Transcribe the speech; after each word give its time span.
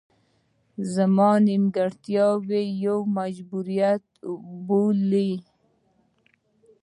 زما 0.93 1.29
نیمګړتیاوې 1.47 2.63
یو 2.85 2.99
مجبوریت 3.17 4.03
وبولي. 4.31 5.31